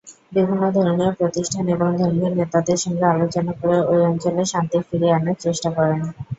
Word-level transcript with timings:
বিভিন্ন 0.31 0.63
ধর্মীয় 0.75 1.11
প্রতিষ্ঠান 1.19 1.65
এবং 1.67 1.89
ধর্মীয় 1.99 2.31
নেতাদের 2.35 2.77
সঙ্গে 2.83 3.05
আলোচনা 3.07 3.51
করে 3.59 3.77
ওই 3.85 3.99
অঞ্চলে 4.09 4.43
শান্তি 4.51 4.77
ফিরিয়ে 4.87 5.15
আনার 5.17 5.37
চেষ্টা 5.45 5.69
করেন। 5.77 5.99